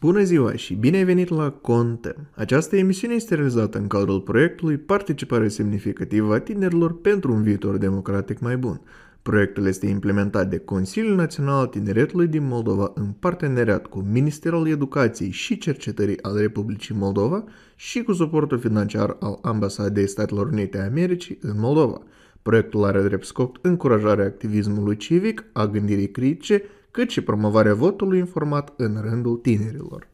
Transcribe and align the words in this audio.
Bună 0.00 0.22
ziua 0.22 0.52
și 0.52 0.74
bine 0.74 0.96
ai 0.96 1.04
venit 1.04 1.28
la 1.28 1.50
Contem! 1.50 2.16
Această 2.34 2.76
emisiune 2.76 3.14
este 3.14 3.34
realizată 3.34 3.78
în 3.78 3.86
cadrul 3.86 4.20
proiectului 4.20 4.76
Participare 4.76 5.48
semnificativă 5.48 6.34
a 6.34 6.38
tinerilor 6.38 7.00
pentru 7.00 7.32
un 7.32 7.42
viitor 7.42 7.76
democratic 7.76 8.38
mai 8.38 8.56
bun. 8.56 8.80
Proiectul 9.22 9.66
este 9.66 9.86
implementat 9.86 10.50
de 10.50 10.58
Consiliul 10.58 11.16
Național 11.16 11.58
al 11.58 11.66
Tineretului 11.66 12.26
din 12.26 12.46
Moldova 12.46 12.92
în 12.94 13.06
parteneriat 13.18 13.86
cu 13.86 14.06
Ministerul 14.12 14.68
Educației 14.68 15.30
și 15.30 15.58
Cercetării 15.58 16.22
al 16.22 16.36
Republicii 16.36 16.94
Moldova 16.98 17.44
și 17.76 18.02
cu 18.02 18.12
suportul 18.12 18.58
financiar 18.58 19.16
al 19.20 19.38
Ambasadei 19.42 20.08
Statelor 20.08 20.46
Unite 20.46 20.78
a 20.78 20.84
Americii 20.84 21.38
în 21.40 21.54
Moldova. 21.56 21.98
Proiectul 22.42 22.84
are 22.84 23.02
drept 23.02 23.24
scop 23.24 23.58
încurajarea 23.60 24.24
activismului 24.24 24.96
civic, 24.96 25.44
a 25.52 25.66
gândirii 25.66 26.10
critice 26.10 26.62
cât 26.90 27.10
și 27.10 27.20
promovarea 27.20 27.74
votului 27.74 28.18
informat 28.18 28.72
în 28.76 28.98
rândul 29.00 29.36
tinerilor. 29.36 30.08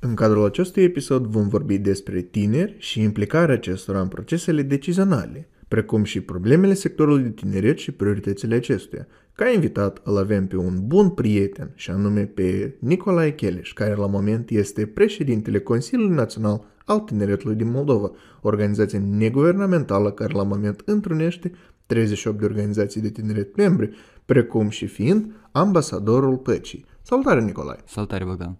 În 0.00 0.14
cadrul 0.14 0.44
acestui 0.44 0.82
episod 0.82 1.24
vom 1.24 1.48
vorbi 1.48 1.78
despre 1.78 2.20
tineri 2.20 2.74
și 2.78 3.02
implicarea 3.02 3.54
acestora 3.54 4.00
în 4.00 4.08
procesele 4.08 4.62
decizionale, 4.62 5.48
precum 5.68 6.04
și 6.04 6.20
problemele 6.20 6.74
sectorului 6.74 7.22
de 7.22 7.30
tineret 7.30 7.78
și 7.78 7.92
prioritățile 7.92 8.54
acestuia. 8.54 9.06
Ca 9.34 9.48
invitat 9.48 10.00
îl 10.04 10.18
avem 10.18 10.46
pe 10.46 10.56
un 10.56 10.86
bun 10.86 11.10
prieten 11.10 11.70
și 11.74 11.90
anume 11.90 12.24
pe 12.24 12.76
Nicolae 12.78 13.34
Cheleș, 13.34 13.72
care 13.72 13.94
la 13.94 14.06
moment 14.06 14.50
este 14.50 14.86
președintele 14.86 15.60
Consiliului 15.60 16.14
Național 16.14 16.64
al 16.84 16.98
Tineretului 16.98 17.56
din 17.56 17.70
Moldova, 17.70 18.10
organizație 18.40 18.98
neguvernamentală 18.98 20.10
care 20.10 20.32
la 20.34 20.42
moment 20.42 20.82
întrunește 20.84 21.52
38 21.86 22.38
de 22.38 22.44
organizații 22.44 23.00
de 23.00 23.10
tineret 23.10 23.56
membre, 23.56 23.90
precum 24.24 24.68
și 24.68 24.86
fiind 24.86 25.32
ambasadorul 25.52 26.36
păcii. 26.36 26.84
Salutare, 27.02 27.40
Nicolae! 27.40 27.78
Salutare, 27.84 28.24
Bogdan! 28.24 28.56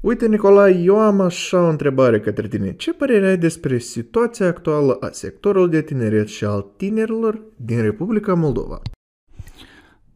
Uite, 0.00 0.26
Nicolae, 0.28 0.74
eu 0.74 0.98
am 0.98 1.20
așa 1.20 1.60
o 1.60 1.68
întrebare 1.68 2.20
către 2.20 2.48
tine. 2.48 2.74
Ce 2.74 2.92
părere 2.92 3.26
ai 3.26 3.38
despre 3.38 3.78
situația 3.78 4.46
actuală 4.46 4.96
a 5.00 5.10
sectorului 5.10 5.70
de 5.70 5.82
tineret 5.82 6.28
și 6.28 6.44
al 6.44 6.66
tinerilor 6.76 7.42
din 7.56 7.80
Republica 7.80 8.34
Moldova? 8.34 8.82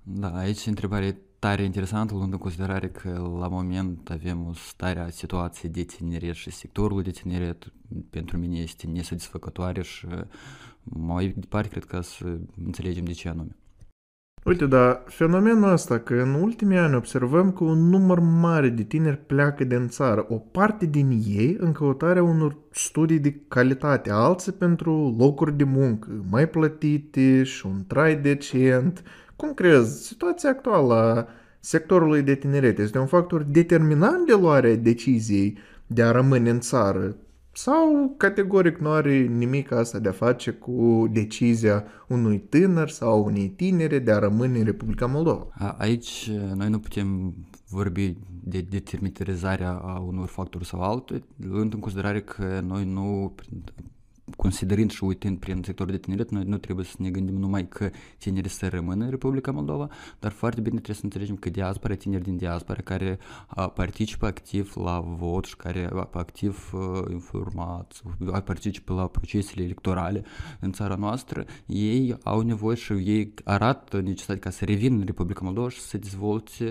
Da, 0.02 0.36
aici 0.36 0.66
întrebare 0.66 1.20
tare 1.38 1.62
interesantă, 1.62 2.14
luând 2.14 2.32
în 2.32 2.38
considerare 2.38 2.88
că 2.88 3.08
la 3.40 3.48
moment 3.48 4.10
avem 4.10 4.46
o 4.46 4.52
stare 4.52 5.00
a 5.00 5.10
situației 5.10 5.70
de 5.70 5.82
tineret 5.82 6.34
și 6.34 6.50
sectorul 6.50 7.02
de 7.02 7.10
tineret 7.10 7.72
pentru 8.10 8.36
mine 8.36 8.58
este 8.58 8.86
nesatisfăcătoare 8.86 9.82
și 9.82 10.06
mai 10.82 11.34
departe 11.36 11.68
cred 11.68 11.84
că 11.84 12.00
să 12.00 12.38
înțelegem 12.64 13.04
de 13.04 13.12
ce 13.12 13.28
anume. 13.28 13.56
Uite, 14.46 14.66
dar 14.66 15.02
fenomenul 15.06 15.72
ăsta 15.72 15.98
că 15.98 16.14
în 16.14 16.34
ultimii 16.34 16.76
ani 16.76 16.94
observăm 16.94 17.52
că 17.52 17.64
un 17.64 17.88
număr 17.88 18.18
mare 18.18 18.68
de 18.68 18.82
tineri 18.82 19.26
pleacă 19.26 19.64
din 19.64 19.88
țară, 19.88 20.26
o 20.28 20.34
parte 20.34 20.86
din 20.86 21.10
ei 21.26 21.56
în 21.60 21.72
căutarea 21.72 22.22
unor 22.22 22.56
studii 22.70 23.18
de 23.18 23.40
calitate, 23.48 24.10
alții 24.10 24.52
pentru 24.52 25.14
locuri 25.18 25.56
de 25.56 25.64
muncă 25.64 26.08
mai 26.30 26.48
plătite 26.48 27.42
și 27.42 27.66
un 27.66 27.84
trai 27.86 28.16
decent. 28.16 29.02
Cum 29.36 29.54
crezi, 29.54 30.06
situația 30.06 30.50
actuală 30.50 30.94
a 30.94 31.26
sectorului 31.60 32.22
de 32.22 32.34
tineret 32.34 32.78
este 32.78 32.98
un 32.98 33.06
factor 33.06 33.42
determinant 33.42 34.26
de 34.26 34.32
luarea 34.32 34.76
deciziei 34.76 35.58
de 35.86 36.02
a 36.02 36.10
rămâne 36.10 36.50
în 36.50 36.60
țară 36.60 37.16
sau 37.56 38.14
categoric 38.16 38.76
nu 38.78 38.90
are 38.90 39.18
nimic 39.18 39.72
asta 39.72 39.98
de 39.98 40.08
a 40.08 40.12
face 40.12 40.50
cu 40.50 41.08
decizia 41.12 41.84
unui 42.08 42.38
tânăr 42.38 42.88
sau 42.88 43.24
unei 43.24 43.48
tinere 43.48 43.98
de 43.98 44.12
a 44.12 44.18
rămâne 44.18 44.58
în 44.58 44.64
Republica 44.64 45.06
Moldova. 45.06 45.74
Aici 45.78 46.30
noi 46.54 46.68
nu 46.68 46.78
putem 46.78 47.34
vorbi 47.68 48.16
de 48.44 48.60
determinizarea 48.60 49.72
a 49.72 49.98
unor 49.98 50.26
factori 50.26 50.66
sau 50.66 50.80
altul, 50.80 51.22
luând 51.36 51.72
în 51.72 51.80
considerare 51.80 52.20
că 52.20 52.60
noi 52.66 52.84
nu 52.84 53.34
considerând 54.36 54.90
și 54.90 55.04
uitând 55.04 55.38
prin 55.38 55.62
sectorul 55.64 55.92
de 55.92 55.98
tineret, 55.98 56.30
noi 56.30 56.42
nu 56.44 56.58
trebuie 56.58 56.84
să 56.84 56.94
ne 56.98 57.10
gândim 57.10 57.34
numai 57.36 57.68
că 57.68 57.90
tinerii 58.18 58.50
să 58.50 58.68
rămână 58.68 59.04
în 59.04 59.10
Republica 59.10 59.50
Moldova, 59.50 59.88
dar 60.18 60.32
foarte 60.32 60.60
bine 60.60 60.74
trebuie 60.74 60.96
să 60.96 61.04
înțelegem 61.04 61.36
că 61.36 61.50
diaspora, 61.50 61.94
tineri 61.94 62.22
din 62.22 62.36
diaspora 62.36 62.80
care 62.80 63.18
participă 63.74 64.26
activ 64.26 64.72
la 64.74 65.00
vot 65.00 65.44
și 65.44 65.56
care 65.56 65.90
activ 66.12 66.72
informat, 67.10 68.02
participă 68.44 68.92
la 68.92 69.06
procesele 69.06 69.64
electorale 69.64 70.24
în 70.60 70.72
țara 70.72 70.94
noastră, 70.94 71.44
ei 71.66 72.16
au 72.22 72.40
nevoie 72.40 72.76
și 72.76 72.92
ei 72.92 73.34
arată 73.44 74.00
necesitatea 74.00 74.42
ca 74.42 74.50
să 74.50 74.64
revină 74.64 74.94
în 74.94 75.04
Republica 75.04 75.40
Moldova 75.44 75.68
și 75.68 75.80
să 75.80 75.98
dezvolte 75.98 76.64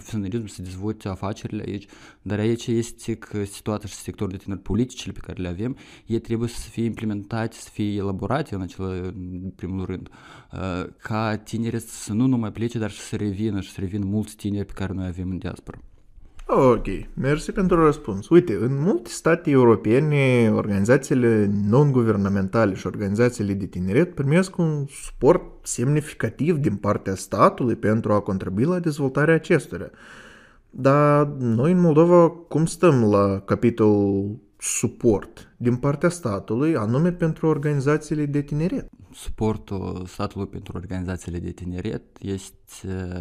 profesionalism, 0.00 0.46
să 0.46 0.62
dezvolte 0.62 1.08
afacerile 1.08 1.64
aici, 1.66 1.86
dar 2.22 2.38
aici 2.38 2.66
este 2.66 3.14
că 3.14 3.44
situația 3.44 3.88
și 3.88 3.94
sectorul 3.94 4.32
de 4.32 4.36
tineri 4.36 4.60
politicile 4.60 5.12
pe 5.12 5.20
care 5.20 5.42
le 5.42 5.48
avem, 5.48 5.76
ei 6.06 6.18
trebuie 6.18 6.48
să 6.48 6.68
fie 6.68 6.84
implementate, 6.84 7.56
să 7.56 7.68
fie 7.72 7.96
elaborate 7.96 8.54
în 8.54 8.60
acel 8.60 9.14
în 9.42 9.52
primul 9.56 9.84
rând, 9.84 10.08
uh, 10.52 10.86
ca 10.96 11.36
tineri 11.36 11.80
să 11.80 12.12
nu 12.12 12.26
numai 12.26 12.52
plece, 12.52 12.78
dar 12.78 12.90
și 12.90 13.00
să 13.00 13.16
revină 13.16 13.60
și 13.60 13.70
să 13.70 13.80
revină 13.80 14.04
mulți 14.04 14.36
tineri 14.36 14.66
pe 14.66 14.72
care 14.72 14.92
noi 14.92 15.06
avem 15.06 15.30
în 15.30 15.38
diaspora. 15.38 15.78
Ok, 16.52 16.86
mersi 17.14 17.52
pentru 17.52 17.84
răspuns. 17.84 18.28
Uite, 18.28 18.54
în 18.54 18.80
multe 18.80 19.10
state 19.10 19.50
europene, 19.50 20.50
organizațiile 20.54 21.50
non-guvernamentale 21.68 22.74
și 22.74 22.86
organizațiile 22.86 23.52
de 23.52 23.66
tineret 23.66 24.14
primesc 24.14 24.58
un 24.58 24.86
suport 24.86 25.42
semnificativ 25.62 26.56
din 26.56 26.76
partea 26.76 27.14
statului 27.14 27.74
pentru 27.74 28.12
a 28.12 28.20
contribui 28.20 28.64
la 28.64 28.78
dezvoltarea 28.78 29.34
acestora. 29.34 29.90
Dar 30.70 31.26
noi 31.38 31.72
în 31.72 31.80
Moldova 31.80 32.28
cum 32.28 32.66
stăm 32.66 33.10
la 33.10 33.40
capitolul 33.40 34.36
suport 34.58 35.54
din 35.56 35.76
partea 35.76 36.08
statului, 36.08 36.76
anume 36.76 37.12
pentru 37.12 37.46
organizațiile 37.46 38.26
de 38.26 38.40
tineret? 38.40 38.88
Suportul 39.12 40.06
statului 40.06 40.46
pentru 40.46 40.76
organizațiile 40.76 41.38
de 41.38 41.50
tineret 41.50 42.02
este, 42.20 43.18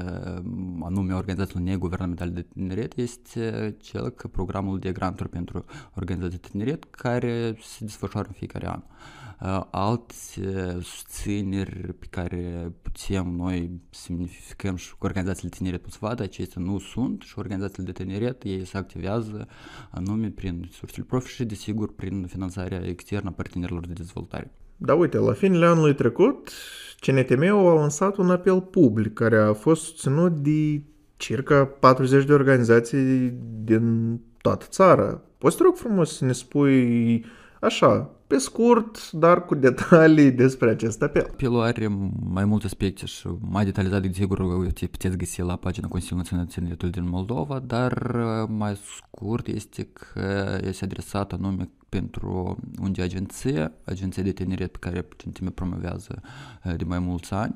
anume 0.82 1.14
organizațiile 1.14 1.64
neguvernamentale 1.64 2.32
de 2.32 2.42
tineret, 2.42 2.98
este 2.98 3.76
cel 3.82 4.10
că 4.10 4.28
programul 4.28 4.80
de 4.80 4.92
granturi 4.92 5.30
pentru 5.30 5.66
organizații 5.96 6.40
de 6.40 6.48
tineret 6.48 6.84
care 6.84 7.58
se 7.62 7.86
desfășoară 7.86 8.28
în 8.28 8.34
fiecare 8.34 8.68
an. 8.68 8.84
Alți 9.72 10.40
susțineri 10.82 11.94
pe 11.94 12.06
care 12.10 12.74
putem 12.82 13.28
noi 13.28 13.82
semnificăm 13.90 14.76
și 14.76 14.96
cu 14.98 15.06
organizațiile 15.06 15.50
de 15.50 15.56
tineret 15.58 15.82
pot 15.82 15.92
să 15.92 15.98
vadă, 16.02 16.24
acestea 16.24 16.62
nu 16.62 16.80
sunt 16.80 17.22
și 17.22 17.40
organizațiile 17.40 17.92
de 17.92 18.04
tineret 18.04 18.44
ei 18.44 18.66
se 18.66 18.78
activează 18.78 19.48
anume 19.92 20.30
prin 20.30 20.70
sursele 20.72 21.06
profi 21.06 21.34
și 21.34 21.46
desigur 21.46 21.96
prin 21.96 22.26
finanțarea 22.26 22.86
externă 22.86 23.30
a 23.30 23.34
partenerilor 23.34 23.88
de 23.88 23.94
dezvoltare. 23.94 24.52
Da, 24.82 24.94
uite, 24.94 25.18
la 25.18 25.34
finele 25.34 25.66
anului 25.66 25.96
trecut, 25.96 26.50
CNTM-ul 27.00 27.70
a 27.70 27.74
lansat 27.74 28.18
un 28.18 28.30
apel 28.30 28.62
public 28.62 29.14
care 29.14 29.38
a 29.38 29.54
fost 29.54 29.84
susținut 29.84 30.32
de 30.32 30.84
circa 31.18 31.66
40 31.66 32.26
de 32.26 32.34
organizații 32.34 33.34
din 33.64 34.18
toată 34.42 34.66
țara. 34.70 35.22
Poți 35.38 35.58
te 35.58 35.64
rog 35.64 35.76
frumos 35.76 36.16
să 36.16 36.26
ne 36.26 36.32
spui 36.32 37.26
așa, 37.62 38.10
pe 38.28 38.38
scurt, 38.38 39.12
dar 39.12 39.46
cu 39.46 39.56
detalii 39.56 40.32
despre 40.32 40.70
acest 40.70 41.02
apel. 41.02 41.28
Apelul 41.32 41.62
are 41.62 41.88
mai 42.24 42.46
multe 42.46 42.66
aspecte 42.66 43.06
și 43.06 43.28
mai 43.40 43.66
detalizat, 43.66 44.02
de 44.02 44.10
sigur, 44.14 44.64
puteți 44.92 45.18
găsi 45.18 45.42
la 45.42 45.56
pagina 45.56 45.88
Consiliului 45.88 46.30
Național 46.30 46.46
de 46.46 46.54
Tineretul 46.54 46.90
din 46.90 47.10
Moldova, 47.10 47.60
dar 47.66 48.14
mai 48.48 48.80
scurt 48.98 49.48
este 49.48 49.90
că 49.94 50.58
este 50.62 50.84
adresat 50.84 51.32
anume 51.32 51.70
pentru 51.90 52.60
unde 52.82 53.02
agenție, 53.02 53.72
agenția 53.86 54.24
de 54.24 54.32
tineret 54.32 54.72
pe 54.72 54.78
care 54.80 55.08
CNTM 55.18 55.54
promovează 55.54 56.22
de 56.78 56.84
mai 56.84 57.00
mulți 57.00 57.34
ani, 57.34 57.54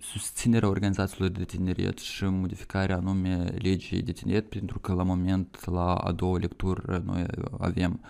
susținerea 0.00 0.68
organizațiilor 0.68 1.28
de 1.28 1.44
tineret 1.44 1.98
și 1.98 2.24
modificarea 2.24 2.96
anume 2.96 3.54
legii 3.58 4.02
de 4.02 4.12
tineret, 4.12 4.48
pentru 4.48 4.78
că 4.78 4.92
la 4.92 5.02
moment, 5.02 5.58
la 5.66 5.94
a 5.94 6.12
doua 6.12 6.38
lectură, 6.38 7.02
noi 7.04 7.26
avem 7.58 8.00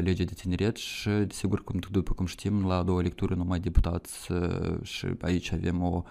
legea 0.00 0.24
de 0.24 0.34
tineret 0.34 0.76
și, 0.76 1.08
desigur, 1.08 1.64
cum, 1.64 1.80
după 1.90 2.12
cum 2.12 2.26
știm, 2.26 2.66
la 2.66 2.76
a 2.76 2.82
doua 2.82 3.00
lectură 3.00 3.34
numai 3.34 3.60
deputați 3.60 4.28
și 4.82 5.06
aici 5.20 5.52
avem 5.52 5.82
o 5.82 6.02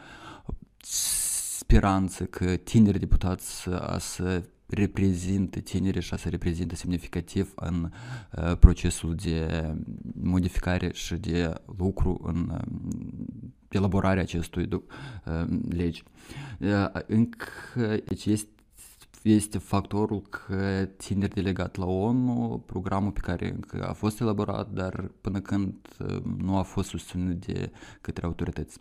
speranță 1.58 2.24
că 2.24 2.56
tineri 2.56 3.00
deputați 3.00 3.62
să 3.62 4.44
reprezintă 4.66 5.60
tinerii 5.60 6.02
și 6.02 6.18
să 6.18 6.30
reprezintă 6.30 6.76
semnificativ 6.76 7.54
în 7.56 7.92
uh, 8.32 8.58
procesul 8.58 9.16
de 9.16 9.74
modificare 10.22 10.92
și 10.94 11.16
de 11.16 11.54
lucru 11.78 12.20
în 12.24 12.50
uh, 12.52 12.60
elaborarea 13.70 14.22
acestui 14.22 14.70
uh, 14.72 14.82
legi. 15.70 16.04
Uh, 16.60 17.02
încă 17.08 17.48
deci 18.06 18.26
este 18.26 18.50
este 19.22 19.58
factorul 19.58 20.22
că 20.22 20.88
tineri 20.98 21.34
delegat 21.34 21.76
la 21.76 21.86
ONU, 21.86 22.64
programul 22.66 23.12
pe 23.12 23.20
care 23.20 23.50
încă 23.50 23.88
a 23.88 23.94
fost 23.94 24.20
elaborat, 24.20 24.72
dar 24.72 25.12
până 25.22 25.40
când 25.40 25.76
uh, 26.00 26.22
nu 26.38 26.58
a 26.58 26.62
fost 26.62 26.90
susținut 26.90 27.46
de 27.46 27.72
către 28.02 28.26
autorități. 28.26 28.80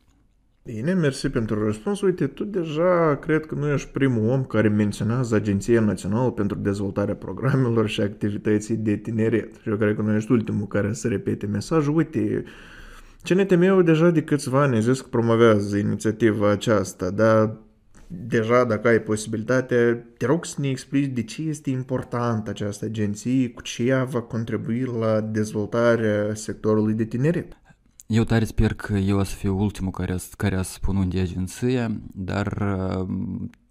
Bine, 0.66 0.93
mersi 0.93 1.28
pentru 1.28 1.64
răspuns. 1.64 2.00
Uite, 2.00 2.26
tu 2.26 2.44
deja 2.44 3.19
cred 3.20 3.46
că 3.46 3.55
nu 3.55 3.69
ești 3.69 3.88
primul 3.88 4.28
om 4.28 4.44
care 4.44 4.69
menționează 4.69 5.34
Agenția 5.34 5.81
Națională 5.81 6.31
pentru 6.31 6.58
Dezvoltarea 6.58 7.14
Programelor 7.14 7.88
și 7.88 8.00
Activității 8.00 8.76
de 8.76 8.96
Tineret. 8.96 9.55
Și 9.62 9.69
eu 9.69 9.76
cred 9.76 9.96
că 9.96 10.02
nu 10.02 10.14
ești 10.14 10.32
ultimul 10.32 10.66
care 10.66 10.93
să 10.93 11.08
repete 11.08 11.46
mesajul. 11.46 11.96
Uite, 11.96 12.44
CNTM-ul 13.22 13.84
deja 13.84 14.11
de 14.11 14.22
câțiva 14.22 14.62
ani 14.62 14.81
zis 14.81 15.00
că 15.00 15.06
promovează 15.11 15.76
inițiativa 15.76 16.50
aceasta, 16.50 17.10
dar 17.10 17.56
deja 18.06 18.64
dacă 18.64 18.88
ai 18.88 19.00
posibilitate, 19.00 20.06
te 20.17 20.26
rog 20.26 20.44
să 20.44 20.55
ne 20.60 20.69
explici 20.69 21.12
de 21.12 21.22
ce 21.22 21.43
este 21.43 21.70
importantă 21.70 22.50
această 22.50 22.84
agenție, 22.84 23.50
cu 23.50 23.62
ce 23.62 23.82
ea 23.82 24.05
va 24.05 24.20
contribui 24.20 24.84
la 25.00 25.20
dezvoltarea 25.20 26.34
sectorului 26.34 26.94
de 26.94 27.05
tineret. 27.05 27.56
Eu 28.06 28.25
tare 28.25 28.45
sper 28.45 28.75
că 28.75 28.93
eu 28.93 29.19
o 29.19 29.23
să 29.23 29.35
fiu 29.35 29.59
ultimul 29.59 29.91
care, 29.91 30.17
care 30.37 30.56
a 30.56 30.62
spun 30.62 30.97
unde 30.97 31.21
agenție, 31.21 32.01
dar 32.15 32.47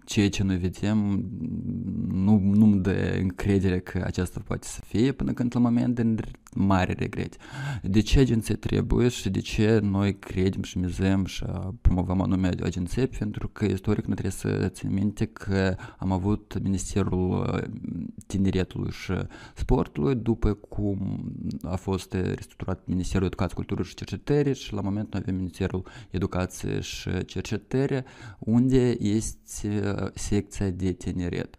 ceea 0.05 0.29
ce 0.29 0.43
noi 0.43 0.57
vedem 0.57 1.29
nu, 2.07 2.39
nu-mi 2.39 2.81
dă 2.81 3.17
încredere 3.19 3.79
că 3.79 4.01
aceasta 4.05 4.41
poate 4.45 4.67
să 4.67 4.81
fie 4.85 5.11
până 5.11 5.31
când 5.31 5.53
la 5.53 5.59
moment 5.59 5.95
de 5.95 6.15
mare 6.55 6.93
regret. 6.93 7.35
De 7.81 7.99
ce 7.99 8.19
agenție 8.19 8.55
trebuie 8.55 9.07
și 9.07 9.29
de 9.29 9.39
ce 9.39 9.79
noi 9.81 10.19
credem 10.19 10.63
și 10.63 10.77
mizăm 10.77 11.25
și 11.25 11.43
promovăm 11.81 12.21
anume 12.21 12.49
agenție? 12.63 13.05
Pentru 13.05 13.47
că 13.47 13.65
istoric 13.65 14.05
noi 14.05 14.15
trebuie 14.15 14.31
să 14.31 14.67
ținem 14.67 14.93
minte 14.93 15.25
că 15.25 15.75
am 15.97 16.11
avut 16.11 16.57
Ministerul 16.61 17.45
Tineretului 18.27 18.91
și 18.91 19.13
Sportului 19.55 20.15
după 20.15 20.53
cum 20.53 21.23
a 21.63 21.75
fost 21.75 22.13
restructurat 22.13 22.81
Ministerul 22.85 23.25
Educației, 23.25 23.55
Culturii 23.55 23.85
și 23.85 23.95
Cercetării 23.95 24.55
și 24.55 24.73
la 24.73 24.81
moment 24.81 25.11
noi 25.11 25.21
avem 25.23 25.35
Ministerul 25.35 25.85
Educației 26.09 26.81
și 26.81 27.25
Cercetării 27.25 28.03
unde 28.39 28.97
este 28.99 29.92
secția 30.13 30.69
de 30.69 30.91
tineret. 30.91 31.57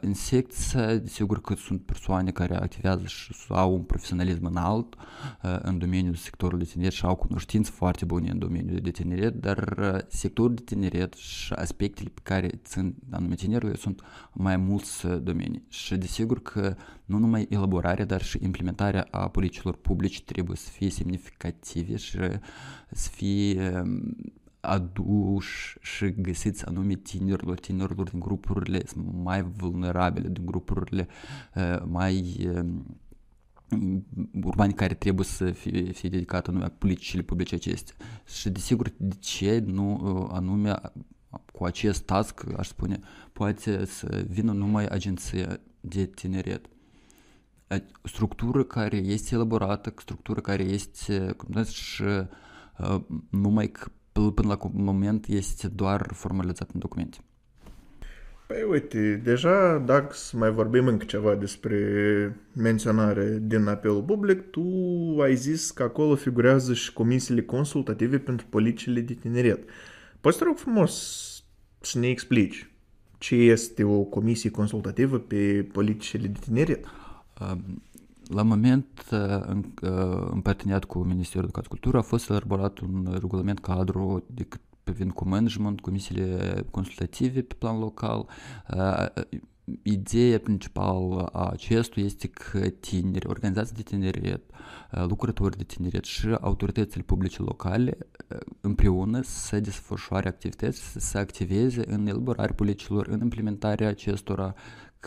În 0.00 0.14
secția, 0.14 1.02
sigur 1.04 1.40
că 1.40 1.54
sunt 1.54 1.82
persoane 1.82 2.30
care 2.30 2.56
activează 2.56 3.02
și 3.06 3.34
au 3.48 3.74
un 3.74 3.82
profesionalism 3.82 4.44
înalt 4.44 4.94
în 5.62 5.78
domeniul 5.78 6.14
sectorului 6.14 6.64
de 6.64 6.70
tineret 6.70 6.92
și 6.92 7.04
au 7.04 7.14
cunoștințe 7.14 7.70
foarte 7.70 8.04
bune 8.04 8.30
în 8.30 8.38
domeniul 8.38 8.80
de 8.80 8.90
tineret, 8.90 9.34
dar 9.34 10.04
sectorul 10.08 10.54
de 10.54 10.62
tineret 10.64 11.14
și 11.14 11.52
aspectele 11.52 12.10
pe 12.14 12.20
care 12.22 12.48
țin 12.64 12.94
anume 13.10 13.34
tinerii 13.34 13.78
sunt 13.78 14.00
mai 14.32 14.56
mulți 14.56 15.06
domenii. 15.06 15.64
Și 15.68 15.96
desigur 15.96 16.42
că 16.42 16.76
nu 17.04 17.18
numai 17.18 17.46
elaborarea, 17.50 18.04
dar 18.04 18.22
și 18.22 18.38
implementarea 18.42 19.06
a 19.10 19.28
politicilor 19.28 19.76
publice 19.76 20.22
trebuie 20.22 20.56
să 20.56 20.70
fie 20.70 20.90
semnificative 20.90 21.96
și 21.96 22.18
să 22.90 23.08
fie 23.10 23.82
aduși 24.64 25.76
și 25.80 26.10
găsiți 26.10 26.66
anume 26.66 26.94
tinerilor, 26.94 27.58
tinerilor 27.58 28.10
din 28.10 28.20
grupurile 28.20 28.82
mai 29.22 29.42
vulnerabile, 29.42 30.28
din 30.28 30.46
grupurile 30.46 31.08
uh, 31.54 31.82
mai 31.86 32.36
uh, 32.46 32.64
urbani 34.42 34.72
care 34.72 34.94
trebuie 34.94 35.24
să 35.24 35.50
fie, 35.50 35.82
fie 35.82 36.08
dedicate 36.08 36.50
anume 36.50 36.68
politicile 36.78 37.22
publice 37.22 37.54
acestea. 37.54 37.94
Și 38.26 38.50
desigur, 38.50 38.92
de 38.96 39.14
ce 39.18 39.62
nu 39.66 39.94
uh, 39.94 40.28
anume 40.32 40.74
cu 41.52 41.64
acest 41.64 42.02
task, 42.02 42.44
aș 42.56 42.68
spune, 42.68 43.00
poate 43.32 43.84
să 43.84 44.24
vină 44.28 44.52
numai 44.52 44.86
agenția 44.86 45.60
de 45.80 46.06
tineret. 46.06 46.66
Structură 48.02 48.64
care 48.64 48.96
este 48.96 49.34
elaborată, 49.34 49.94
structură 49.98 50.40
care 50.40 50.62
este, 50.62 51.34
cum 51.36 51.64
și 51.64 52.02
numai 53.30 53.72
până 54.34 54.48
la 54.48 54.70
moment 54.72 55.26
este 55.26 55.68
doar 55.68 56.10
formalizat 56.12 56.70
în 56.72 56.80
documente. 56.80 57.16
Păi 58.46 58.62
uite, 58.70 59.20
deja 59.24 59.78
dacă 59.78 60.14
mai 60.32 60.50
vorbim 60.50 60.86
încă 60.86 61.04
ceva 61.04 61.34
despre 61.34 62.36
menționare 62.52 63.38
din 63.42 63.66
apelul 63.66 64.02
public, 64.02 64.50
tu 64.50 64.62
ai 65.20 65.34
zis 65.34 65.70
că 65.70 65.82
acolo 65.82 66.14
figurează 66.14 66.74
și 66.74 66.92
comisiile 66.92 67.42
consultative 67.42 68.18
pentru 68.18 68.46
politicile 68.50 69.00
de 69.00 69.14
tineret. 69.14 69.68
Poți 70.20 70.38
te 70.38 70.44
rog 70.44 70.56
frumos 70.56 71.22
să 71.80 71.98
ne 71.98 72.08
explici 72.08 72.68
ce 73.18 73.34
este 73.34 73.84
o 73.84 74.02
comisie 74.02 74.50
consultativă 74.50 75.18
pe 75.18 75.68
politicile 75.72 76.26
de 76.26 76.38
tineret? 76.38 76.84
La 78.28 78.42
moment, 78.42 79.08
în, 79.46 79.64
în 80.30 80.40
parteneriat 80.40 80.84
cu 80.84 80.98
Ministerul 80.98 81.44
Educației 81.44 81.70
Cultură, 81.70 81.98
a 81.98 82.02
fost 82.02 82.30
elaborat 82.30 82.78
un 82.78 83.16
regulament 83.20 83.58
cadru 83.60 84.24
de 84.26 84.48
privind 84.84 85.12
cu 85.12 85.28
management, 85.28 85.80
comisiile 85.80 86.64
consultative 86.70 87.42
pe 87.42 87.54
plan 87.58 87.78
local. 87.78 88.28
Ideea 89.82 90.38
principală 90.38 91.26
a 91.32 91.48
acestuia 91.48 92.04
este 92.04 92.28
că 92.28 92.68
tineri, 92.68 93.26
organizații 93.26 93.74
de 93.74 93.82
tineret, 93.82 94.42
lucrători 94.90 95.56
de 95.56 95.64
tineret 95.64 96.04
și 96.04 96.28
autoritățile 96.40 97.02
publice 97.02 97.42
locale 97.42 97.98
împreună 98.60 99.20
să 99.22 99.60
desfășoare 99.60 100.28
activități, 100.28 100.82
să 100.96 101.18
activeze 101.18 101.82
în 101.86 102.06
elaborarea 102.06 102.54
politicilor, 102.54 103.06
în 103.06 103.20
implementarea 103.20 103.88
acestora, 103.88 104.54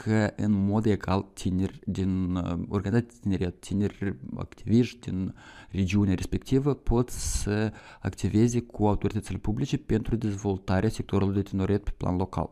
că 0.04 0.34
în 0.36 0.52
mod 0.52 0.86
egal 0.86 1.26
tineri 1.34 1.80
din 1.86 2.36
uh, 2.36 2.60
organizații 2.70 3.20
tineret, 3.22 3.60
tineri 3.60 4.16
activiști 4.36 5.10
din 5.10 5.34
regiunea 5.70 6.16
respectivă 6.16 6.74
pot 6.74 7.10
să 7.10 7.74
activeze 8.02 8.60
cu 8.62 8.88
autoritățile 8.88 9.38
publice 9.38 9.78
pentru 9.78 10.16
dezvoltarea 10.16 10.90
sectorului 10.90 11.36
de 11.36 11.42
tineret 11.42 11.84
pe 11.84 11.94
plan 11.98 12.16
local. 12.16 12.52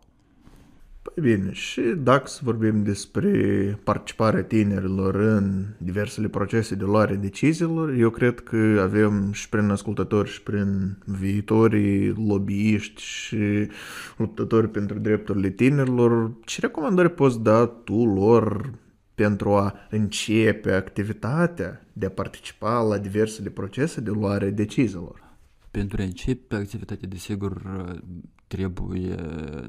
Păi 1.14 1.24
bine, 1.24 1.52
și 1.52 1.82
dacă 1.82 2.28
să 2.28 2.40
vorbim 2.44 2.84
despre 2.84 3.32
participarea 3.84 4.44
tinerilor 4.44 5.16
în 5.16 5.66
diversele 5.78 6.28
procese 6.28 6.76
de 6.76 6.84
luare 6.84 7.16
deciziilor, 7.16 7.94
eu 7.94 8.10
cred 8.10 8.40
că 8.40 8.80
avem 8.82 9.32
și 9.32 9.50
prin 9.50 9.70
ascultători 9.70 10.30
și 10.30 10.44
prin 10.44 10.98
viitorii 11.06 12.10
lobbyiști 12.28 13.02
și 13.02 13.68
luptători 14.18 14.70
pentru 14.70 15.00
drepturile 15.00 15.50
tinerilor, 15.50 16.32
ce 16.46 16.62
recomandări 16.62 17.14
poți 17.14 17.42
da 17.42 17.66
tu 17.66 18.06
lor 18.06 18.74
pentru 19.16 19.54
a 19.54 19.74
începe 19.90 20.72
activitatea 20.72 21.86
de 21.94 22.06
a 22.06 22.10
participa 22.10 22.82
la 22.82 22.98
diversele 22.98 23.50
procese 23.50 24.02
de 24.02 24.10
luare 24.10 24.50
deciziilor? 24.50 25.24
Pentru 25.72 26.02
a 26.02 26.04
începe 26.04 26.56
activitatea, 26.56 27.08
desigur, 27.08 27.62
trebuie 28.48 29.16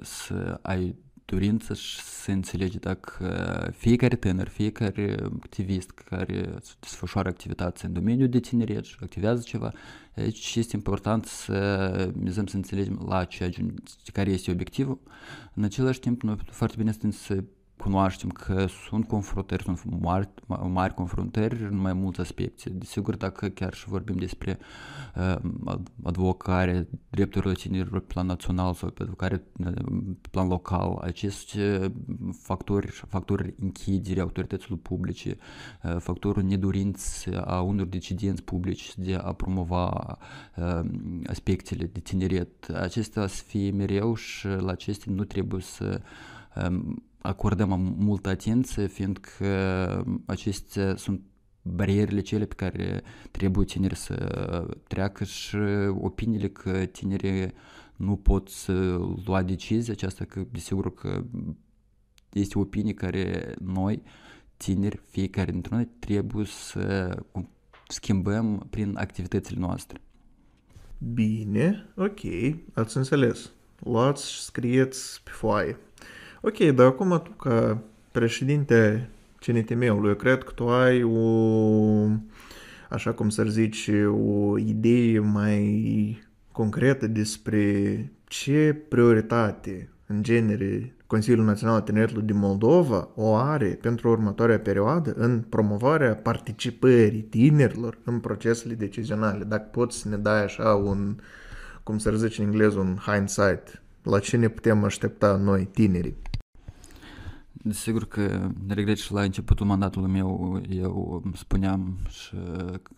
să 0.03 0.59
ai 0.63 1.05
dorință 1.27 1.75
și 1.75 2.01
să 2.01 2.31
înțelegi 2.31 2.79
dacă 2.79 3.75
fiecare 3.77 4.17
tânăr, 4.17 4.49
fiecare 4.49 5.17
activist 5.23 5.91
care 5.91 6.59
desfășoară 6.81 7.29
activități 7.29 7.85
în 7.85 7.93
domeniul 7.93 8.29
de 8.29 8.41
tineret 8.41 8.85
și 8.85 8.97
activează 9.01 9.43
ceva, 9.43 9.73
aici 10.17 10.55
este 10.55 10.77
important 10.77 11.25
să 11.25 12.11
mizăm 12.19 12.47
să 12.47 12.57
înțelegem 12.57 13.05
la 13.09 13.25
ce 13.25 13.53
care 14.13 14.31
este 14.31 14.51
obiectivul. 14.51 15.01
În 15.55 15.63
același 15.63 16.01
timp, 16.01 16.23
noi 16.23 16.37
foarte 16.51 16.75
bine 16.79 16.95
să 17.11 17.45
cunoaștem 17.77 18.29
că 18.29 18.67
sunt 18.89 19.07
confruntări, 19.07 19.63
sunt 19.63 20.01
mari, 20.01 20.29
mari 20.69 20.95
confruntări 20.95 21.63
în 21.63 21.77
mai 21.77 21.93
multe 21.93 22.21
aspecte. 22.21 22.71
Desigur, 22.71 23.17
dacă 23.17 23.49
chiar 23.49 23.75
și 23.75 23.89
vorbim 23.89 24.17
despre 24.17 24.59
uh, 25.17 25.37
advocare, 26.03 26.89
drepturile 27.11 27.53
tinerilor 27.53 28.01
pe 28.01 28.07
plan 28.07 28.27
național 28.27 28.75
sau 28.75 28.91
pe 28.91 29.03
advocare 29.03 29.43
pe 30.21 30.29
plan 30.31 30.49
local, 30.49 30.99
aceste 31.03 31.93
factori, 32.43 32.87
factori 33.09 33.55
închidere 33.61 34.21
autorităților 34.21 34.79
publice, 34.79 35.37
uh, 35.83 35.97
factorul 35.99 36.43
nedorinți 36.43 37.31
a 37.35 37.61
unor 37.61 37.87
decidenți 37.87 38.43
publici 38.43 38.97
de 38.97 39.15
a 39.15 39.33
promova 39.33 40.19
uh, 40.57 40.81
aspectele 41.27 41.85
de 41.85 42.01
tineret, 42.01 42.71
acestea 42.71 43.27
să 43.27 43.43
fie 43.47 43.71
mereu 43.71 44.15
și 44.15 44.47
la 44.47 44.71
acestea 44.71 45.13
nu 45.13 45.25
trebuie 45.25 45.63
să 45.63 46.01
um, 46.69 47.03
acordăm 47.27 47.95
multă 47.99 48.29
atenție, 48.29 48.87
fiindcă 48.87 49.47
acestea 50.27 50.97
sunt 50.97 51.21
barierele 51.63 52.21
cele 52.21 52.45
pe 52.45 52.55
care 52.55 53.03
trebuie 53.31 53.65
tinerii 53.65 53.97
să 53.97 54.17
treacă 54.89 55.25
și 55.25 55.57
opiniile 56.01 56.49
că 56.49 56.85
tinerii 56.85 57.53
nu 57.97 58.17
pot 58.17 58.49
să 58.49 58.73
lua 59.25 59.43
decizii, 59.43 59.93
aceasta 59.93 60.25
că 60.25 60.45
desigur 60.51 60.95
că 60.95 61.25
este 62.33 62.59
opinie 62.59 62.95
care 62.95 63.55
noi, 63.61 64.03
tineri, 64.57 65.01
fiecare 65.11 65.51
dintre 65.51 65.75
noi, 65.75 65.89
trebuie 65.99 66.45
să 66.45 67.17
schimbăm 67.89 68.67
prin 68.71 68.97
activitățile 68.97 69.61
noastre. 69.61 70.01
Bine, 71.13 71.87
ok, 71.97 72.21
ați 72.75 72.97
înțeles. 72.97 73.51
Luați 73.79 74.33
și 74.33 74.41
scrieți 74.41 75.23
pe 75.23 75.31
foaie. 75.31 75.79
Ok, 76.47 76.59
dar 76.59 76.87
acum 76.87 77.21
tu 77.25 77.31
ca 77.31 77.79
președinte 78.13 79.09
CNTM-ului, 79.41 80.09
eu 80.09 80.15
cred 80.15 80.45
că 80.45 80.53
tu 80.53 80.69
ai 80.69 81.03
o, 81.03 82.09
așa 82.91 83.13
cum 83.13 83.29
să 83.29 83.45
zici, 83.45 83.91
o 84.11 84.59
idee 84.59 85.19
mai 85.19 86.23
concretă 86.53 87.07
despre 87.07 88.13
ce 88.25 88.85
prioritate, 88.89 89.89
în 90.07 90.23
genere, 90.23 90.95
Consiliul 91.07 91.45
Național 91.45 91.75
al 91.75 91.81
Tineretului 91.81 92.27
din 92.27 92.39
Moldova 92.39 93.09
o 93.15 93.35
are 93.35 93.79
pentru 93.81 94.11
următoarea 94.11 94.59
perioadă 94.59 95.13
în 95.17 95.41
promovarea 95.49 96.15
participării 96.15 97.23
tinerilor 97.23 97.99
în 98.05 98.19
procesele 98.19 98.75
decizionale. 98.75 99.45
Dacă 99.45 99.69
poți 99.71 99.99
să 99.99 100.09
ne 100.09 100.17
dai 100.17 100.45
așa 100.45 100.75
un, 100.75 101.17
cum 101.83 101.99
să 101.99 102.11
zice 102.11 102.41
în 102.43 102.47
engleză, 102.47 102.79
un 102.79 102.97
hindsight, 103.07 103.83
la 104.03 104.19
ce 104.19 104.37
ne 104.37 104.49
putem 104.49 104.85
aștepta 104.85 105.37
noi, 105.37 105.69
tinerii? 105.73 106.17
Desigur 107.67 108.09
că 108.09 108.51
regret 108.69 108.99
și 108.99 109.13
la 109.13 109.23
începutul 109.23 109.67
mandatului 109.67 110.11
meu 110.11 110.61
eu 110.69 111.23
spuneam 111.35 111.97
și 112.09 112.35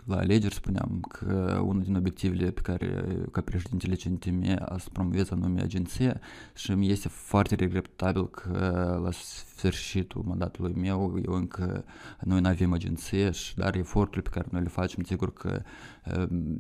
la 0.05 0.17
alegeri 0.17 0.55
spuneam 0.55 1.01
că 1.09 1.61
unul 1.65 1.83
din 1.83 1.97
obiectivele 1.97 2.51
pe 2.51 2.61
care 2.61 3.05
ca 3.33 3.41
președintele 3.41 3.95
CNTM 3.95 4.57
a 4.59 4.79
să 4.79 4.89
promoveze 4.93 5.33
anume 5.33 5.61
agenția 5.61 6.21
și 6.55 6.71
mi 6.71 6.91
este 6.91 7.09
foarte 7.09 7.55
regretabil 7.55 8.29
că 8.29 8.99
la 9.03 9.11
sfârșitul 9.59 10.23
mandatului 10.27 10.73
meu 10.77 11.21
eu 11.25 11.33
încă 11.33 11.85
noi 12.21 12.41
nu 12.41 12.49
avem 12.49 12.73
agenție 12.73 13.31
și 13.31 13.57
dar 13.57 13.75
eforturile 13.75 14.23
pe 14.23 14.29
care 14.29 14.49
noi 14.51 14.63
le 14.63 14.69
facem, 14.69 15.03
sigur 15.03 15.33
că 15.33 15.63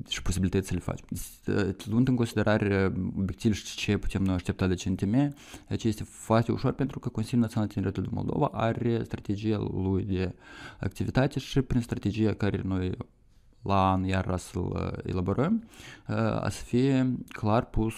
și 0.09 0.23
posibilitățile 0.23 0.79
le 0.79 0.83
facem. 0.83 1.07
Luând 1.91 2.09
în 2.09 2.17
considerare 2.17 2.93
obiectivele 3.19 3.59
și 3.59 3.77
ce 3.77 3.97
putem 3.97 4.23
noi 4.23 4.35
aștepta 4.35 4.67
de 4.67 4.75
CNTM, 4.75 5.35
aici 5.69 5.85
este 5.85 6.05
foarte 6.05 6.53
ușor 6.53 6.73
pentru 6.73 6.99
că 6.99 7.09
Consiliul 7.09 7.43
Național 7.43 7.69
Tineretul 7.69 8.03
de 8.03 8.09
Moldova 8.13 8.47
are 8.53 9.03
strategia 9.05 9.57
lui 9.57 10.03
de 10.03 10.35
activitate 10.81 11.39
și 11.39 11.61
prin 11.61 11.81
strategia 11.81 12.35
care 12.35 12.61
noi 12.65 12.93
la 13.63 13.93
an 13.93 14.05
iar 14.05 14.37
să-l 14.37 15.01
elaborăm, 15.07 15.69
a 16.41 16.49
să 16.49 16.65
fie 16.65 17.17
clar 17.29 17.65
pus 17.65 17.95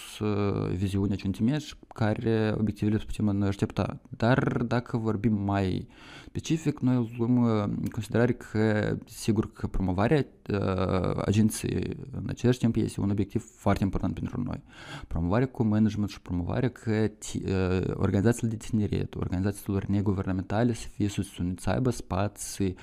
viziunea 0.75 1.17
Centimeci 1.17 1.77
care 2.01 2.55
obiectivele 2.59 2.97
putem 3.07 3.37
noi 3.37 3.49
aștepta. 3.49 4.01
Dar 4.17 4.63
dacă 4.67 4.97
vorbim 4.97 5.33
mai 5.33 5.89
specific, 6.27 6.79
noi 6.81 7.15
luăm 7.19 7.43
în 7.63 7.89
considerare 7.93 8.33
că, 8.33 8.97
sigur 9.07 9.53
că 9.53 9.67
promovarea 9.67 10.27
uh, 10.53 11.23
agenției 11.25 11.97
în 12.11 12.25
același 12.29 12.59
timp 12.59 12.77
este 12.77 13.01
un 13.01 13.11
obiectiv 13.11 13.45
foarte 13.57 13.83
important 13.83 14.15
pentru 14.15 14.43
noi. 14.43 14.63
Promovarea 15.07 15.47
cu 15.49 15.63
management 15.63 16.11
și 16.11 16.21
promovarea 16.21 16.69
că 16.69 16.91
uh, 16.91 17.81
organizațiile 17.95 18.49
de 18.49 18.57
tineret, 18.57 19.15
organizațiilor 19.15 19.85
neguvernamentale 19.85 20.73
să 20.73 20.87
fie 20.89 21.09
susținute, 21.09 21.61
să 21.61 21.71
aibă 21.71 21.91
spații 21.91 22.77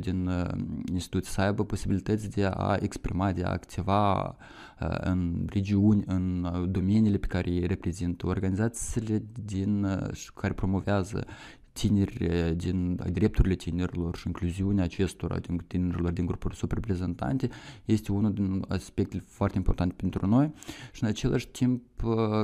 din 0.00 0.26
uh, 0.26 0.44
instituții, 0.92 1.32
să 1.32 1.40
aibă 1.40 1.64
posibilități 1.64 2.30
de 2.30 2.44
a 2.44 2.76
exprima, 2.80 3.32
de 3.32 3.42
a 3.44 3.50
activa 3.50 4.36
uh, 4.80 4.96
în 5.00 5.46
regiuni, 5.52 6.02
în 6.06 6.48
domeniile 6.70 7.16
pe 7.16 7.26
care 7.26 7.50
îi 7.50 7.66
reprezintă, 7.66 8.26
organizațiile 8.26 9.22
din, 9.44 9.84
uh, 9.84 10.30
care 10.34 10.52
promovează 10.52 11.24
tineri 11.72 12.54
din 12.56 13.00
drepturile 13.12 13.54
tinerilor 13.54 14.16
și 14.16 14.26
incluziunea 14.26 14.84
acestora 14.84 15.38
din 15.38 15.64
tinerilor 15.66 16.12
din 16.12 16.26
grupuri 16.26 16.56
subreprezentante 16.56 17.48
este 17.84 18.12
unul 18.12 18.32
din 18.32 18.64
aspectele 18.68 19.22
foarte 19.26 19.56
importante 19.56 19.94
pentru 19.96 20.26
noi. 20.26 20.52
Și 20.92 21.02
în 21.02 21.08
același 21.08 21.48
timp 21.48 21.82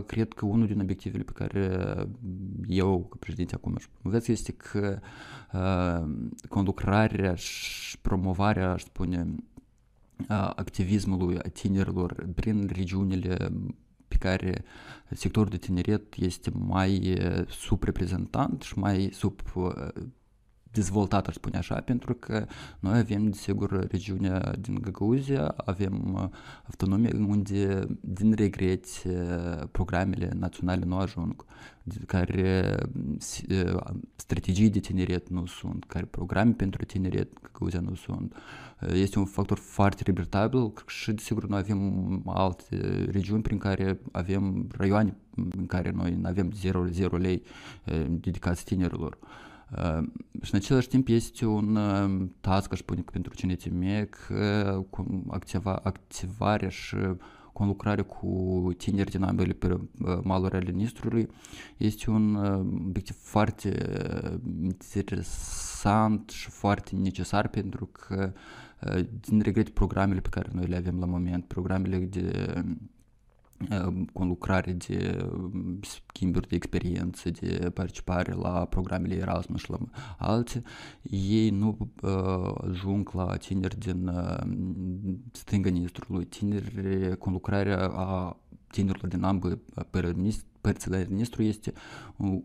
cred 0.06 0.32
că 0.32 0.46
unul 0.46 0.66
din 0.66 0.80
obiectivele 0.80 1.22
pe 1.22 1.32
care 1.32 1.94
eu, 2.66 3.06
ca 3.10 3.16
președinte, 3.18 3.54
acum 3.54 3.72
își 3.76 3.88
promovez 4.00 4.28
este 4.28 4.52
că 4.52 4.98
uh, 5.52 6.10
conlucrarea 6.48 7.34
și 7.34 7.98
promovarea, 7.98 8.72
aș 8.72 8.82
spune, 8.82 9.34
activismului 10.28 11.38
a 11.38 11.48
tinerilor 11.48 12.28
prin 12.34 12.68
regiunile 12.72 13.36
pe 13.36 13.87
care 14.18 14.64
sectorul 15.10 15.48
de 15.48 15.56
tineret 15.56 16.14
este 16.14 16.50
mai 16.54 17.18
subreprezentant 17.48 18.62
și 18.62 18.78
mai 18.78 19.08
sub 19.12 19.40
dezvoltat, 20.72 21.26
aș 21.26 21.34
spune 21.34 21.56
așa, 21.56 21.74
pentru 21.74 22.14
că 22.14 22.46
noi 22.80 22.98
avem, 22.98 23.30
desigur, 23.30 23.86
regiunea 23.90 24.54
din 24.60 24.78
Găgăuzia, 24.80 25.54
avem 25.56 26.30
autonomie 26.66 27.10
unde, 27.28 27.86
din 28.00 28.32
regret, 28.32 28.84
programele 29.70 30.30
naționale 30.38 30.84
nu 30.84 30.96
ajung, 30.96 31.44
care 32.06 32.76
strategii 34.16 34.70
de 34.70 34.78
tineret 34.78 35.28
nu 35.28 35.46
sunt, 35.46 35.84
care 35.84 36.04
programe 36.04 36.52
pentru 36.52 36.84
tineret 36.84 37.32
Găgăuzia 37.42 37.80
nu 37.80 37.94
sunt. 37.94 38.34
Este 38.92 39.18
un 39.18 39.24
factor 39.24 39.58
foarte 39.58 40.02
regretabil 40.04 40.72
și, 40.86 41.12
desigur, 41.12 41.46
noi 41.46 41.58
avem 41.58 42.22
alte 42.26 43.06
regiuni 43.10 43.42
prin 43.42 43.58
care 43.58 44.00
avem 44.12 44.66
raioane 44.76 45.16
în 45.34 45.66
care 45.66 45.90
noi 45.90 46.14
nu 46.20 46.28
avem 46.28 46.52
0, 46.52 46.86
0 46.86 47.16
lei 47.16 47.42
dedicați 48.08 48.64
tinerilor. 48.64 49.18
Și 50.42 50.54
în 50.54 50.60
același 50.60 50.88
timp 50.88 51.08
este 51.08 51.46
un 51.46 51.78
task, 52.40 52.72
aș 52.72 52.78
spune, 52.78 53.04
pentru 53.12 53.32
CNTM, 53.40 54.08
că 54.10 54.82
activa, 55.28 55.80
activarea 55.82 56.68
și 56.68 56.96
conlucrarea 57.52 58.04
cu 58.04 58.72
tineri 58.76 59.10
din 59.10 59.22
ambele 59.22 59.52
pe 59.52 59.78
maluri 60.22 60.54
ale 60.56 60.70
Nistrului 60.70 61.28
este 61.76 62.10
un 62.10 62.34
obiectiv 62.86 63.16
foarte 63.16 64.00
interesant 64.64 66.30
și 66.30 66.50
foarte 66.50 66.96
necesar 66.96 67.48
pentru 67.48 67.86
că 67.86 68.32
din 69.20 69.40
regret 69.40 69.68
programele 69.68 70.20
pe 70.20 70.28
care 70.28 70.48
noi 70.52 70.66
le 70.66 70.76
avem 70.76 70.98
la 70.98 71.06
moment, 71.06 71.44
programele 71.44 71.98
de 71.98 72.64
conlucrare 74.12 74.72
de 74.72 75.28
schimburi 75.80 76.48
de 76.48 76.54
experiență, 76.54 77.30
de 77.30 77.70
participare 77.70 78.32
la 78.32 78.64
programele 78.64 79.14
Erasmus 79.14 79.60
și 79.60 79.70
la 79.70 79.78
alte, 80.18 80.62
ei 81.02 81.50
nu 81.50 81.76
uh, 82.02 82.54
ajung 82.70 83.10
la 83.12 83.36
tineri 83.36 83.78
din 83.78 84.06
uh, 84.06 84.38
stânga 85.32 85.70
Nistrului, 85.70 86.24
tineri, 86.24 87.18
conlucrarea 87.18 87.88
a 87.88 88.36
tinerilor 88.70 89.08
din 89.08 89.22
ambele 89.22 89.58
părțile 90.60 91.06
Nistru 91.10 91.42
este 91.42 91.72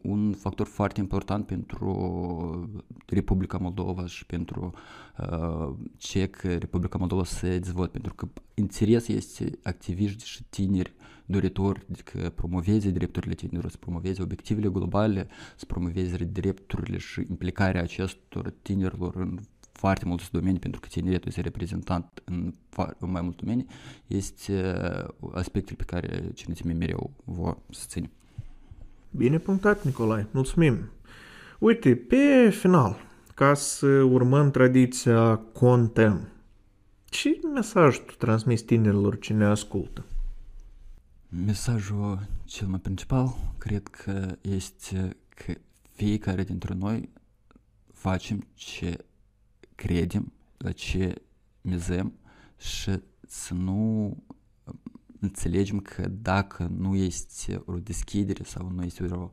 un 0.01 0.33
factor 0.33 0.67
foarte 0.67 0.99
important 0.99 1.45
pentru 1.45 2.69
Republica 3.05 3.57
Moldova 3.57 4.05
și 4.05 4.25
pentru 4.25 4.73
uh, 5.17 5.73
ce 5.97 6.27
că 6.27 6.55
Republica 6.55 6.97
Moldova 6.97 7.23
se 7.23 7.59
dezvolte, 7.59 7.91
pentru 7.91 8.13
că 8.13 8.27
interes 8.53 9.07
este 9.07 9.49
activiști 9.63 10.25
și 10.25 10.43
tineri 10.43 10.93
doritori 11.25 11.85
să 12.03 12.29
promoveze 12.29 12.89
drepturile 12.89 13.33
tinerilor, 13.33 13.71
să 13.71 13.77
promoveze 13.77 14.21
obiectivele 14.21 14.69
globale, 14.69 15.27
să 15.55 15.65
promoveze 15.65 16.17
drepturile 16.17 16.97
și 16.97 17.19
implicarea 17.29 17.81
acestor 17.81 18.53
tinerilor 18.61 19.15
în 19.15 19.39
foarte 19.73 20.05
multe 20.05 20.23
domenii, 20.31 20.59
pentru 20.59 20.79
că 20.79 20.87
tineretul 20.87 21.27
este 21.27 21.41
reprezentant 21.41 22.21
în, 22.25 22.53
în 22.99 23.11
mai 23.11 23.21
multe 23.21 23.37
domenii, 23.39 23.67
este 24.07 24.75
aspectul 25.33 25.75
pe 25.75 25.83
care 25.83 26.31
CNTM 26.43 26.77
mereu 26.77 27.11
vă 27.23 27.57
susține. 27.69 28.09
Bine 29.11 29.37
punctat, 29.37 29.83
Nicolae. 29.83 30.27
Mulțumim. 30.31 30.77
Uite, 31.59 31.95
pe 31.95 32.49
final, 32.49 32.97
ca 33.35 33.53
să 33.53 33.87
urmăm 33.87 34.51
tradiția 34.51 35.35
contem, 35.35 36.27
ce 37.05 37.39
mesaj 37.53 37.97
tu 38.05 38.13
transmis 38.13 38.61
tinerilor 38.61 39.19
ce 39.19 39.33
ne 39.33 39.45
ascultă? 39.45 40.05
Mesajul 41.45 42.27
cel 42.45 42.67
mai 42.67 42.79
principal 42.79 43.35
cred 43.57 43.87
că 43.87 44.35
este 44.41 45.17
că 45.29 45.53
fiecare 45.95 46.43
dintre 46.43 46.73
noi 46.73 47.09
facem 47.93 48.47
ce 48.53 49.05
credem, 49.75 50.33
la 50.57 50.71
ce 50.71 51.13
mizăm 51.61 52.13
și 52.57 52.99
să 53.27 53.53
nu 53.53 54.17
înțelegem 55.19 55.79
că 55.79 56.07
dacă 56.07 56.71
nu 56.77 56.95
este 56.95 57.61
o 57.65 57.79
deschidere 57.79 58.43
sau 58.43 58.69
nu 58.69 58.83
este 58.83 59.03
o 59.03 59.29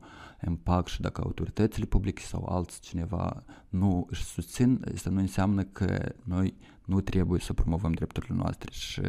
impact 0.47 0.87
și 0.87 1.01
dacă 1.01 1.21
autoritățile 1.21 1.85
publice 1.85 2.25
sau 2.25 2.45
alți 2.45 2.79
cineva 2.79 3.43
nu 3.69 4.07
își 4.09 4.23
susțin, 4.23 4.85
asta 4.93 5.09
nu 5.09 5.19
înseamnă 5.19 5.63
că 5.63 6.13
noi 6.23 6.57
nu 6.85 7.01
trebuie 7.01 7.39
să 7.39 7.53
promovăm 7.53 7.91
drepturile 7.91 8.35
noastre 8.35 8.71
și 8.71 9.01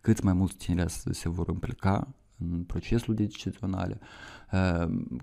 cât 0.00 0.22
mai 0.22 0.32
mulți 0.32 0.56
tineri 0.56 0.92
se 0.92 1.28
vor 1.28 1.48
implica 1.48 2.14
în 2.38 2.62
procesul 2.62 3.14
decizional, 3.14 4.00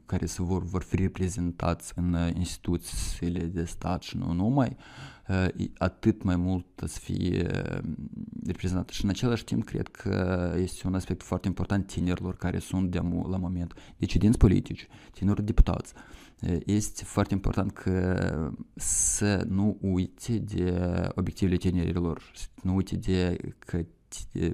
care 0.05 0.25
se 0.25 0.43
vor, 0.43 0.63
vor 0.63 0.84
fi 0.84 0.96
reprezentați 0.96 1.93
în 1.96 2.17
instituțiile 2.34 3.39
de 3.39 3.63
stat 3.63 4.01
și 4.01 4.17
nu 4.17 4.34
numai, 4.34 4.77
atât 5.77 6.24
mai 6.24 6.36
mult 6.36 6.65
să 6.86 7.00
fie 7.00 7.48
reprezentat. 8.46 8.89
Și 8.89 9.03
în 9.03 9.10
același 9.10 9.43
timp, 9.43 9.63
cred 9.63 9.88
că 9.88 10.53
este 10.58 10.88
un 10.88 10.96
aspect 10.96 11.24
foarte 11.24 11.48
important 11.48 11.88
tinerilor 11.88 12.36
care 12.36 12.60
sunt 12.60 12.91
de 12.91 12.98
la 13.29 13.38
moment 13.38 13.74
decidenți 13.98 14.38
politici, 14.38 14.88
tineri 15.12 15.46
deputați. 15.46 15.93
Este 16.65 17.03
foarte 17.03 17.34
important 17.34 17.72
că 17.72 18.51
să 18.75 19.46
nu 19.50 19.77
uite 19.82 20.38
de 20.38 21.08
obiectivele 21.15 21.58
tinerilor, 21.58 22.32
să 22.36 22.48
nu 22.62 22.75
uite 22.75 22.96
de 22.96 23.38
că 23.60 23.86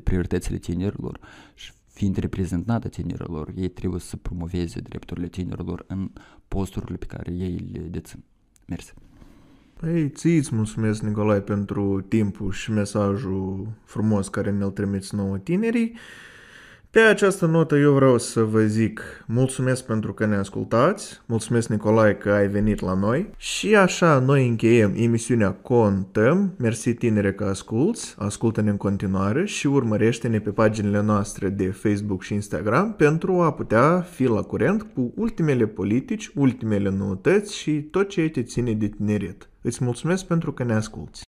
prioritățile 0.04 0.58
tinerilor 0.58 1.20
și 1.54 1.72
fiind 2.00 2.18
reprezentată 2.18 2.88
tinerilor, 2.88 3.52
ei 3.56 3.68
trebuie 3.68 4.00
să 4.00 4.18
promoveze 4.18 4.80
drepturile 4.80 5.28
tinerilor 5.28 5.84
în 5.88 6.12
posturile 6.48 6.98
pe 6.98 7.06
care 7.06 7.32
ei 7.32 7.70
le 7.72 7.80
dețin. 7.80 8.24
Mersi. 8.68 8.94
Păi, 9.80 10.10
ți 10.10 10.28
îți 10.28 10.56
mulțumesc, 10.56 11.02
Nicolae, 11.02 11.42
pentru 11.42 12.02
timpul 12.02 12.52
și 12.52 12.72
mesajul 12.72 13.68
frumos 13.86 14.28
care 14.28 14.52
ne-l 14.52 14.72
trimiți 14.72 15.16
nouă 15.16 15.38
tinerii. 15.38 15.98
Pe 16.92 17.00
această 17.00 17.46
notă 17.46 17.76
eu 17.76 17.94
vreau 17.94 18.18
să 18.18 18.44
vă 18.44 18.62
zic 18.62 19.02
mulțumesc 19.28 19.86
pentru 19.86 20.14
că 20.14 20.26
ne 20.26 20.36
ascultați, 20.36 21.22
mulțumesc 21.26 21.68
Nicolae 21.68 22.16
că 22.16 22.30
ai 22.30 22.48
venit 22.48 22.80
la 22.80 22.94
noi 22.94 23.30
și 23.38 23.76
așa 23.76 24.20
noi 24.20 24.48
încheiem 24.48 24.94
emisiunea 24.96 25.52
Contăm, 25.52 26.54
mersi 26.58 26.94
tinere 26.94 27.34
că 27.34 27.44
asculți, 27.44 28.16
ascultă-ne 28.18 28.70
în 28.70 28.78
continuare 28.78 29.46
și 29.46 29.68
urmărește-ne 29.68 30.40
pe 30.40 30.50
paginile 30.50 31.02
noastre 31.02 31.50
de 31.50 31.68
Facebook 31.68 32.24
și 32.24 32.34
Instagram 32.34 32.94
pentru 32.94 33.40
a 33.42 33.54
putea 33.54 34.02
fi 34.02 34.24
la 34.24 34.42
curent 34.42 34.82
cu 34.94 35.14
ultimele 35.16 35.68
politici, 35.68 36.32
ultimele 36.36 36.90
noutăți 36.90 37.56
și 37.58 37.72
tot 37.72 38.10
ce 38.10 38.30
te 38.30 38.44
ține 38.44 38.74
de 38.74 38.88
tineret. 38.88 39.50
Îți 39.62 39.84
mulțumesc 39.84 40.26
pentru 40.26 40.54
că 40.54 40.64
ne 40.64 40.74
asculți. 40.74 41.18